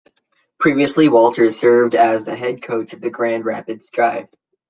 Previously 0.59 1.09
Walters 1.09 1.59
served 1.59 1.93
as 1.93 2.25
the 2.25 2.35
head 2.35 2.63
coach 2.63 2.93
of 2.95 3.01
the 3.01 3.11
Grand 3.11 3.45
Rapids 3.45 3.91
Drive. 3.91 4.29